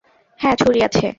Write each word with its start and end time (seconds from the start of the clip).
হ্যাঁ, 0.39 0.55
ছুড়ি 0.55 0.79
আছে। 0.83 1.07